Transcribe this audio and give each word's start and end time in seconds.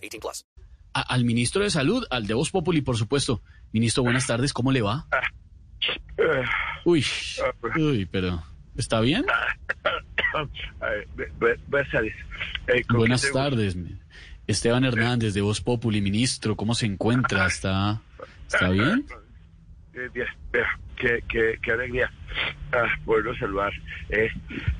18 0.00 0.20
plus. 0.20 0.46
A- 0.94 1.02
al 1.02 1.24
ministro 1.24 1.62
de 1.62 1.70
Salud, 1.70 2.04
al 2.10 2.26
de 2.26 2.34
Voz 2.34 2.50
Populi, 2.50 2.80
por 2.80 2.96
supuesto. 2.96 3.42
Ministro, 3.72 4.02
buenas 4.02 4.26
tardes, 4.26 4.52
¿cómo 4.52 4.72
le 4.72 4.82
va? 4.82 5.06
Uy, 6.84 7.04
uy, 7.76 8.06
pero 8.06 8.42
¿está 8.76 9.00
bien? 9.00 9.24
Bu- 10.34 10.48
bu- 11.38 11.58
Buenas 11.68 11.90
tardes. 11.90 12.14
Eh, 12.68 12.84
¿con 12.84 12.98
Buenas 12.98 13.32
tardes. 13.32 13.76
Esteban 14.46 14.84
Hernández 14.84 15.34
de 15.34 15.40
Voz 15.40 15.60
Populi, 15.60 16.00
ministro, 16.00 16.56
¿cómo 16.56 16.74
se 16.74 16.86
encuentra? 16.86 17.46
¿Está, 17.46 18.00
está 18.48 18.68
bien? 18.70 19.06
Eh, 19.94 20.08
bien, 20.12 20.26
bien, 20.52 20.64
qué, 20.96 21.22
qué, 21.28 21.58
qué 21.62 21.72
alegría 21.72 22.10
ah, 22.72 22.86
poderlo 23.04 23.34
saludar. 23.36 23.72
Eh, 24.08 24.28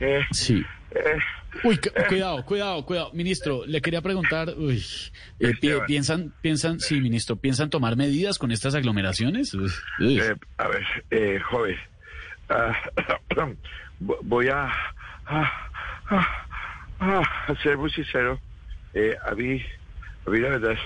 eh, 0.01 0.25
Sí. 0.33 0.65
eh, 0.91 1.19
Uy, 1.65 1.77
cu- 1.79 1.91
cuidado, 2.09 2.45
cuidado, 2.45 2.85
cuidado. 2.87 3.11
Ministro, 3.13 3.63
le 3.67 3.81
quería 3.81 4.01
preguntar, 4.01 4.55
uy, 4.57 4.83
eh. 5.41 5.83
¿piensan, 5.87 6.33
piensan, 6.41 6.79
sí, 6.81 7.01
ministro, 7.01 7.37
¿piensan 7.37 7.71
tomar 7.71 7.97
medidas 7.97 8.39
con 8.39 8.53
estas 8.53 8.75
aglomeraciones? 8.75 9.53
Eh, 10.21 10.35
a 10.59 10.69
ver, 10.69 10.85
eh, 11.11 11.41
joven, 11.41 11.77
ah, 12.49 12.77
vo- 14.01 14.19
voy 14.23 14.49
a, 14.49 14.73
a, 15.27 15.53
a- 17.01 17.45
a 17.49 17.55
ser 17.63 17.77
muy 17.79 17.91
sincero. 17.91 18.41
Eh, 18.95 19.17
a 19.25 19.35
mí, 19.35 19.61
a 20.27 20.31
mí 20.31 20.39
la 20.39 20.49
verdad, 20.51 20.77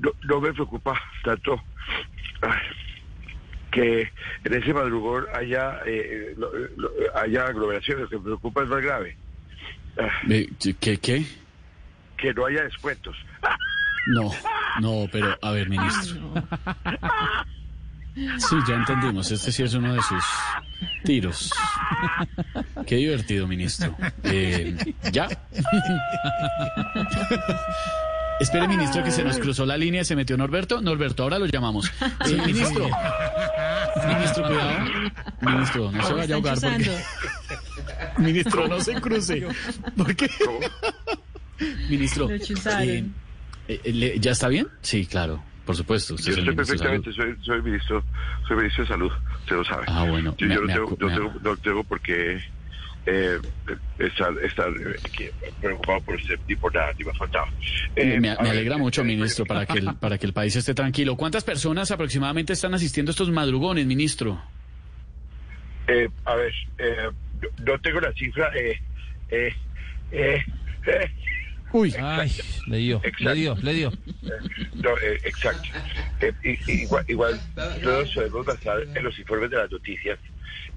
no, 0.00 0.10
no 0.22 0.40
me 0.40 0.52
preocupa 0.52 1.00
tanto 1.24 1.60
ah, 2.42 2.60
que 3.70 4.10
en 4.44 4.54
ese 4.54 4.72
madrugón 4.72 5.26
haya, 5.34 5.80
eh, 5.86 6.34
lo- 6.36 6.50
lo- 6.76 6.90
haya 7.14 7.46
aglomeraciones. 7.46 8.04
Lo 8.04 8.08
que 8.08 8.16
me 8.16 8.22
preocupa 8.24 8.62
es 8.62 8.68
más 8.68 8.80
grave. 8.82 9.16
Ah, 9.96 10.08
Eh, 10.28 10.48
¿Qué, 10.80 10.98
qué? 10.98 11.24
que 12.16 12.34
no 12.34 12.46
haya 12.46 12.64
descuentos. 12.64 13.16
No, 14.08 14.30
no, 14.80 15.06
pero 15.12 15.36
a 15.40 15.50
ver, 15.52 15.68
ministro. 15.68 16.16
Sí, 18.38 18.56
ya 18.68 18.74
entendimos. 18.74 19.30
Este 19.30 19.52
sí 19.52 19.62
es 19.62 19.74
uno 19.74 19.94
de 19.94 20.02
sus 20.02 20.24
tiros. 21.04 21.52
Qué 22.86 22.96
divertido, 22.96 23.46
ministro. 23.46 23.94
Eh, 24.24 24.76
¿Ya? 25.12 25.28
Espere, 28.40 28.66
ministro, 28.68 29.02
que 29.04 29.10
se 29.10 29.22
nos 29.24 29.38
cruzó 29.38 29.66
la 29.66 29.76
línea 29.76 30.02
y 30.02 30.04
se 30.04 30.14
metió 30.16 30.36
Norberto. 30.36 30.80
Norberto, 30.80 31.24
ahora 31.24 31.38
lo 31.38 31.46
llamamos. 31.46 31.92
Sí, 32.24 32.34
ministro. 32.46 32.88
Ministro, 34.06 34.46
cuidado. 34.46 34.78
Ministro, 35.40 35.92
no 35.92 36.02
se 36.04 36.12
vaya 36.14 36.34
a 36.34 36.36
ahogar. 36.36 36.58
Porque... 36.60 36.90
Ministro, 38.24 38.68
no 38.68 38.80
se 38.80 38.94
cruce. 39.00 39.46
¿Por 39.96 40.14
qué? 40.16 40.28
Ministro. 41.88 42.28
Eh, 42.30 43.04
eh, 43.68 44.16
¿Ya 44.20 44.32
está 44.32 44.48
bien? 44.48 44.68
Sí, 44.82 45.06
claro, 45.06 45.42
por 45.64 45.76
supuesto. 45.76 46.14
Usted 46.14 46.28
Yo 46.28 46.32
es 46.32 46.38
el 46.38 46.48
estoy 46.48 46.56
ministro 46.56 46.90
de 46.90 47.00
perfectamente, 47.00 47.12
soy, 47.12 47.44
soy 47.44 47.62
ministro, 47.62 48.04
soy 48.46 48.56
ministro 48.56 48.84
de 48.84 48.88
salud, 48.88 49.12
se 49.46 49.54
lo 49.54 49.64
sabe. 49.64 49.84
Ah, 49.88 50.04
bueno, 50.08 50.34
Yo, 50.38 50.46
me- 50.46 50.54
yo 50.54 50.60
no, 50.60 50.66
me 50.66 50.72
tengo, 50.72 50.90
no, 50.90 50.96
tengo, 50.96 51.30
acu- 51.32 51.40
no 51.42 51.56
tengo 51.56 51.84
por 51.84 52.00
qué 52.00 52.40
eh, 53.06 53.38
estar, 53.98 54.32
estar 54.42 54.68
eh, 54.68 54.96
aquí 55.04 55.24
preocupado 55.60 56.00
por 56.00 56.18
este 56.20 56.36
tipo 56.46 56.70
nada, 56.70 56.92
ni 56.98 57.04
me. 57.04 57.12
Eh, 57.96 58.20
Me, 58.20 58.30
alegra 58.30 58.78
mucho, 58.78 59.02
eh, 59.02 59.04
ministro, 59.04 59.44
para 59.44 59.66
que, 59.66 59.78
el, 59.78 59.94
para 60.00 60.16
que 60.18 60.26
el 60.26 60.32
país 60.32 60.54
esté 60.56 60.72
tranquilo. 60.74 61.16
¿Cuántas 61.16 61.44
personas 61.44 61.90
aproximadamente 61.90 62.52
están 62.54 62.72
asistiendo 62.74 63.10
a 63.10 63.12
estos 63.12 63.30
madrugones, 63.30 63.84
ministro? 63.86 64.40
eh, 65.88 66.08
a 66.26 66.34
ver, 66.34 66.52
eh, 66.78 67.10
no- 67.42 67.64
no 67.72 67.78
tengo 67.80 68.00
la 68.00 68.12
cifra. 68.12 68.50
Eh, 68.54 68.80
eh, 69.30 69.54
eh, 70.12 70.44
eh, 70.86 71.10
Uy, 71.70 71.94
Ay, 72.00 72.32
le 72.66 72.78
dio, 72.78 73.00
le 73.02 73.08
Exacto. 73.10 73.34
dio, 73.34 73.54
le 73.56 73.74
dio. 73.74 73.92
no, 74.76 74.90
eh, 75.02 75.20
exacto. 75.24 75.68
Eh, 76.20 76.32
i- 76.42 76.82
igual, 76.82 77.04
igual 77.08 77.40
todos 77.82 78.10
podemos 78.14 78.46
basar 78.46 78.80
en 78.94 79.04
los 79.04 79.18
informes 79.18 79.50
de 79.50 79.58
las 79.58 79.70
noticias 79.70 80.18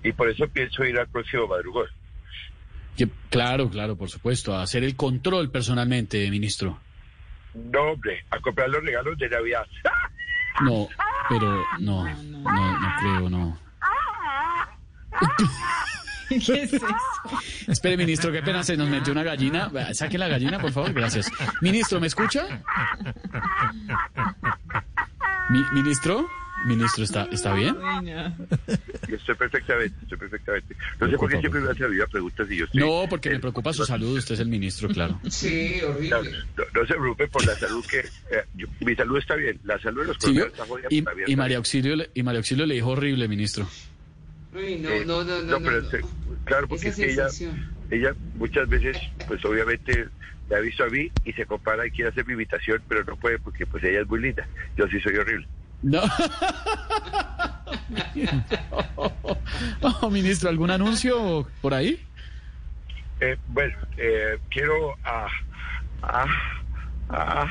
y 0.04 0.12
por 0.12 0.30
eso 0.30 0.48
pienso 0.50 0.84
ir 0.84 1.00
al 1.00 1.08
próximo 1.08 1.48
madrugón. 1.48 1.88
que- 2.98 3.08
claro, 3.30 3.70
claro, 3.70 3.96
por 3.96 4.10
supuesto, 4.10 4.54
a 4.54 4.64
hacer 4.64 4.84
el 4.84 4.98
control 4.98 5.50
personalmente, 5.50 6.30
ministro. 6.30 6.78
No, 7.54 7.94
hombre, 7.94 8.26
a 8.30 8.40
comprar 8.40 8.70
los 8.70 8.84
regalos 8.84 9.18
de 9.18 9.30
Navidad. 9.30 9.66
No, 10.62 10.90
pero 11.30 11.66
no, 11.80 12.04
no, 12.26 12.80
no 12.80 12.94
creo, 13.00 13.30
no. 13.30 13.58
¿Qué 16.40 16.64
es 16.64 16.74
eso? 16.74 16.86
Espere, 17.68 17.98
ministro, 17.98 18.32
qué 18.32 18.42
pena, 18.42 18.64
se 18.64 18.78
nos 18.78 18.90
metió 18.90 19.12
una 19.14 19.24
gallina. 19.24 19.72
Saque 19.94 20.18
la 20.18 20.28
gallina, 20.28 20.60
por 20.60 20.72
favor, 20.72 20.94
gracias. 20.94 21.30
Ministro, 21.62 22.00
¿me 22.00 22.08
escucha? 22.08 22.64
Mi- 25.50 25.66
¿Ministro? 25.74 26.28
¿Ministro 26.66 27.04
está, 27.04 27.28
está 27.32 27.56
bien? 27.56 27.76
Estoy 29.08 29.34
perfectamente, 29.36 29.96
estoy 30.04 30.18
perfectamente. 30.20 30.76
No 31.00 31.10
sé 31.10 31.18
por 31.18 31.30
qué 31.32 31.40
siempre 31.40 31.60
me 31.60 31.72
hace 31.72 31.88
vida 31.88 32.06
preguntas 32.06 32.48
y 32.52 32.58
yo 32.58 32.66
estoy... 32.66 32.80
No, 32.82 33.06
porque 33.10 33.32
me 33.32 33.40
preocupa 33.40 33.74
su 33.74 33.84
salud, 33.84 34.16
usted 34.20 34.36
es 34.36 34.42
el 34.42 34.48
ministro, 34.48 34.88
claro. 34.90 35.20
No, 35.24 36.22
no- 36.22 36.30
no 36.74 36.86
se 36.88 36.94
preocupe 36.94 37.28
por 37.30 37.44
la 37.48 37.56
salud 37.56 37.84
que... 37.90 38.00
eh, 38.02 38.44
yo- 38.54 38.68
mi 38.82 38.96
salud 38.96 39.18
está 39.18 39.36
bien, 39.36 39.60
la 39.64 39.80
salud 39.80 40.02
de 40.02 40.08
los 40.10 40.18
Sí, 40.18 40.22
colombianos 40.22 40.54
está 40.54 40.66
jodida. 40.68 40.88
y, 40.92 41.02
también 41.02 41.30
y 41.32 41.36
María 41.36 41.48
bien. 41.48 41.58
Auxilio, 41.58 41.96
y 42.14 42.24
María 42.24 42.38
Auxilio 42.40 42.66
le 42.68 42.76
dijo 42.76 42.90
horrible, 42.90 43.28
ministro. 43.28 43.68
Uy, 44.54 44.78
no, 44.78 44.90
Eh, 44.90 45.06
no, 45.06 45.24
no, 45.24 45.42
no, 45.42 45.60
no. 45.60 45.66
pero 45.66 45.82
no. 45.82 45.90
claro, 46.44 46.68
porque 46.68 46.90
es 46.90 46.96
que 46.98 47.12
ella, 47.12 47.28
ella 47.90 48.16
muchas 48.34 48.68
veces, 48.68 48.98
pues 49.28 49.44
obviamente 49.46 50.08
me 50.50 50.56
ha 50.58 50.60
visto 50.60 50.84
a 50.84 50.88
mí 50.88 51.10
y 51.24 51.32
se 51.34 51.46
compara 51.46 51.86
y 51.88 51.92
quiere 51.92 52.10
hacer 52.12 52.26
mi 52.28 52.34
imitación, 52.34 52.84
pero 52.88 53.04
no 53.06 53.16
puede 53.16 53.40
porque 53.40 53.66
pues 53.66 53.84
ella 53.84 54.02
es 54.02 54.08
muy 54.08 54.20
linda. 54.20 54.46
Yo 54.76 54.88
sí 54.88 55.00
soy 55.00 55.16
horrible. 55.18 55.48
No. 55.82 56.02
Oh, 59.82 60.10
ministro, 60.10 60.50
¿algún 60.50 60.72
anuncio 60.72 61.48
por 61.62 61.74
ahí? 61.74 62.00
Eh, 63.20 63.38
bueno, 63.48 63.74
eh, 63.98 64.38
quiero 64.50 64.96
a... 65.04 65.28
a, 66.02 66.26
a 67.10 67.48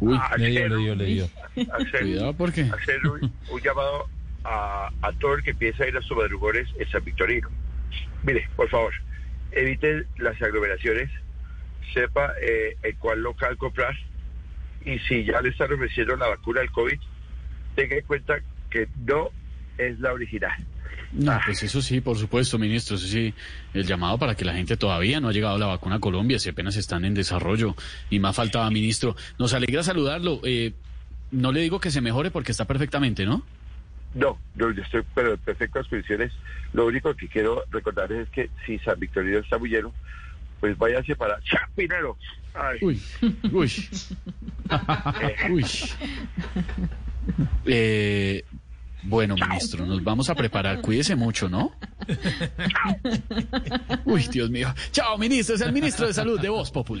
Uy, 0.00 0.16
a 0.16 0.36
Le 0.36 0.50
dio, 0.50 0.60
hacer 0.60 0.70
le 0.70 0.76
dio, 0.78 0.94
le 0.94 1.04
dio. 1.06 1.28
hacer- 1.72 2.00
cuidado 2.02 2.34
porque... 2.34 2.62
hacer 2.62 3.06
un, 3.06 3.32
un 3.50 3.60
llamado 3.60 4.06
a, 4.44 4.90
todo 5.20 5.34
el 5.34 5.42
que 5.42 5.54
piensa 5.54 5.86
ir 5.86 5.96
a 5.96 6.02
sus 6.02 6.16
madrugones 6.16 6.68
en 6.78 6.88
San 6.90 7.04
Victorino. 7.04 7.48
Mire, 8.22 8.48
por 8.56 8.68
favor, 8.68 8.92
eviten 9.52 10.06
las 10.18 10.40
aglomeraciones, 10.40 11.10
sepa 11.92 12.32
eh, 12.40 12.76
en 12.82 12.96
cuál 12.96 13.20
local 13.20 13.56
comprar 13.56 13.94
y 14.84 14.98
si 15.00 15.24
ya 15.24 15.40
le 15.40 15.50
están 15.50 15.72
ofreciendo 15.72 16.16
la 16.16 16.28
vacuna 16.28 16.60
del 16.60 16.70
COVID, 16.70 16.98
tenga 17.74 17.96
en 17.96 18.04
cuenta 18.04 18.38
que 18.70 18.88
no 19.06 19.30
es 19.76 19.98
la 20.00 20.12
original. 20.12 20.52
No, 21.12 21.38
pues 21.44 21.62
eso 21.62 21.80
sí, 21.80 22.00
por 22.00 22.18
supuesto, 22.18 22.58
ministro, 22.58 22.96
eso 22.96 23.06
sí, 23.06 23.32
el 23.72 23.86
llamado 23.86 24.18
para 24.18 24.34
que 24.34 24.44
la 24.44 24.52
gente 24.52 24.76
todavía 24.76 25.20
no 25.20 25.28
ha 25.28 25.32
llegado 25.32 25.56
la 25.56 25.66
vacuna 25.66 25.96
a 25.96 26.00
Colombia, 26.00 26.38
si 26.38 26.50
apenas 26.50 26.76
están 26.76 27.04
en 27.04 27.14
desarrollo, 27.14 27.74
y 28.10 28.18
más 28.18 28.36
faltaba, 28.36 28.70
ministro. 28.70 29.16
Nos 29.38 29.54
alegra 29.54 29.82
saludarlo. 29.82 30.40
Eh, 30.44 30.74
no 31.30 31.52
le 31.52 31.60
digo 31.60 31.80
que 31.80 31.90
se 31.90 32.00
mejore 32.00 32.30
porque 32.30 32.52
está 32.52 32.66
perfectamente, 32.66 33.24
¿no? 33.24 33.42
No, 34.14 34.38
no, 34.54 34.70
yo 34.70 34.82
estoy 34.82 35.02
pero 35.14 35.32
en 35.34 35.38
perfectas 35.38 35.86
condiciones. 35.88 36.32
Lo 36.72 36.86
único 36.86 37.14
que 37.14 37.28
quiero 37.28 37.62
recordarles 37.70 38.26
es 38.26 38.30
que 38.30 38.50
si 38.66 38.78
San 38.80 38.98
Victorino 38.98 39.38
está 39.38 39.58
muy 39.58 39.70
lleno, 39.70 39.92
pues 40.60 40.76
váyanse 40.76 41.14
para 41.14 41.38
Chapinero. 41.42 42.16
Ay, 42.54 42.78
Uy, 42.80 43.02
uy, 43.52 43.70
uy. 45.50 45.64
Eh, 47.66 48.44
bueno, 49.02 49.36
ministro, 49.36 49.86
nos 49.86 50.02
vamos 50.02 50.28
a 50.30 50.34
preparar. 50.34 50.80
Cuídese 50.80 51.14
mucho, 51.14 51.48
¿no? 51.48 51.72
Uy, 54.04 54.26
Dios 54.28 54.50
mío. 54.50 54.74
Chao, 54.90 55.16
ministro. 55.18 55.54
Es 55.54 55.60
el 55.60 55.72
ministro 55.72 56.06
de 56.06 56.14
Salud 56.14 56.40
de 56.40 56.48
Voz 56.48 56.70
Populi. 56.70 57.00